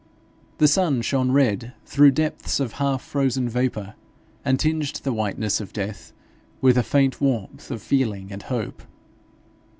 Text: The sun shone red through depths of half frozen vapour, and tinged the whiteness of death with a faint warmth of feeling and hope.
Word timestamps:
The 0.57 0.67
sun 0.67 1.03
shone 1.03 1.31
red 1.31 1.73
through 1.85 2.09
depths 2.13 2.59
of 2.59 2.71
half 2.81 3.03
frozen 3.03 3.47
vapour, 3.47 3.93
and 4.43 4.59
tinged 4.59 4.95
the 5.03 5.13
whiteness 5.13 5.61
of 5.61 5.73
death 5.73 6.11
with 6.59 6.75
a 6.75 6.81
faint 6.81 7.21
warmth 7.21 7.69
of 7.69 7.83
feeling 7.83 8.31
and 8.31 8.41
hope. 8.41 8.81